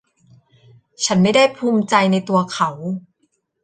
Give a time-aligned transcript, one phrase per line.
[1.05, 2.69] ฉันไม่ได้ภูมิใจในตัวเขา